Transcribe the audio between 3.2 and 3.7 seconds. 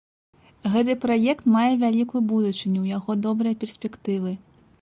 добрыя